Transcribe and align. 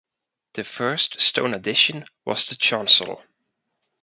The 0.53 0.63
first 0.63 1.21
stone 1.21 1.53
addition 1.53 2.05
was 2.25 2.47
the 2.47 2.55
chancel. 2.55 3.21